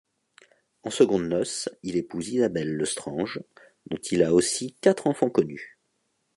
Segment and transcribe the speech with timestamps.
[0.81, 3.39] En secondes noces, il épouse Isabelle LeStrange,
[3.85, 5.77] dont il a aussi quatre enfants connus.